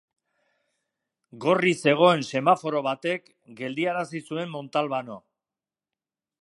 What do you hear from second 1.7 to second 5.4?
zegoen semaforo batek geldiarazi zuen Montalbano.